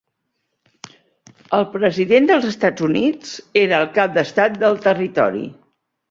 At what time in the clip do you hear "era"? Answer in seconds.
3.61-3.81